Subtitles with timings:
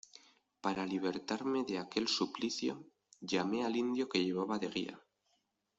[0.63, 2.83] para libertarme de aquel suplicio,
[3.19, 4.99] llamé al indio que llevaba de guía.